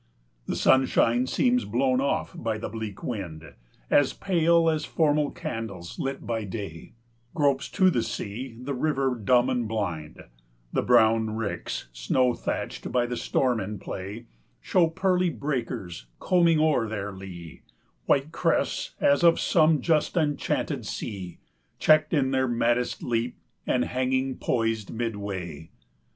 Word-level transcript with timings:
The 0.47 0.55
sunshine 0.55 1.27
seems 1.27 1.63
blown 1.63 2.01
off 2.01 2.31
by 2.35 2.57
the 2.57 2.69
bleak 2.69 3.03
wind, 3.03 3.53
As 3.91 4.13
pale 4.13 4.67
as 4.67 4.83
formal 4.83 5.29
candles 5.29 5.99
lit 5.99 6.25
by 6.25 6.43
day; 6.43 6.93
Gropes 7.35 7.69
to 7.69 7.91
the 7.91 8.01
sea 8.01 8.57
the 8.59 8.73
river 8.73 9.13
dumb 9.13 9.47
and 9.47 9.67
blind; 9.67 10.23
The 10.73 10.81
brown 10.81 11.35
ricks, 11.35 11.87
snow 11.93 12.33
thatched 12.33 12.91
by 12.91 13.05
the 13.05 13.15
storm 13.15 13.59
in 13.59 13.77
play, 13.77 14.25
Show 14.59 14.87
pearly 14.87 15.29
breakers 15.29 16.07
combing 16.19 16.59
o'er 16.59 16.87
their 16.89 17.11
lee, 17.11 17.61
180 18.07 18.07
White 18.07 18.31
crests 18.31 18.95
as 18.99 19.21
of 19.21 19.39
some 19.39 19.81
just 19.81 20.17
enchanted 20.17 20.83
sea, 20.83 21.37
Checked 21.77 22.11
in 22.11 22.31
their 22.31 22.47
maddest 22.47 23.03
leap 23.03 23.37
and 23.67 23.85
hanging 23.85 24.35
poised 24.39 24.89
midway. 24.89 25.69